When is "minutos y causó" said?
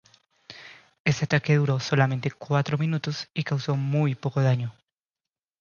2.79-3.75